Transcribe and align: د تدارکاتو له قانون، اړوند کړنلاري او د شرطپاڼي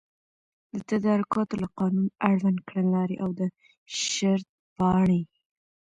د 0.73 0.75
تدارکاتو 0.89 1.55
له 1.63 1.67
قانون، 1.77 2.07
اړوند 2.29 2.59
کړنلاري 2.67 3.15
او 3.23 3.29
د 3.39 3.41
شرطپاڼي 4.09 5.21